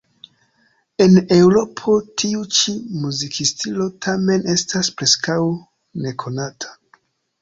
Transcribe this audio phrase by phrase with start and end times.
[1.05, 5.37] En Eŭropo tiu ĉi muzikstilo tamen estas preskaŭ
[6.07, 6.75] nekonata.